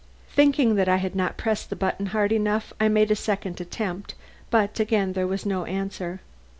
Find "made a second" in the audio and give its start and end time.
2.87-3.61